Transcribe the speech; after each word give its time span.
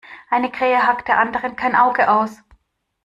Eine 0.31 0.49
Krähe 0.49 0.87
hackt 0.87 1.09
der 1.09 1.19
anderen 1.19 1.55
kein 1.55 1.75
Auge 1.75 2.09
aus. 2.09 2.39